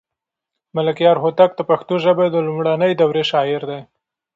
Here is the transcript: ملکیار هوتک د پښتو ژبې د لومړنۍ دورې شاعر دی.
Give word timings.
ملکیار 0.75 1.17
هوتک 1.23 1.51
د 1.55 1.61
پښتو 1.69 1.93
ژبې 2.03 2.27
د 2.31 2.35
لومړنۍ 2.47 2.91
دورې 3.01 3.23
شاعر 3.31 3.61
دی. 3.69 3.81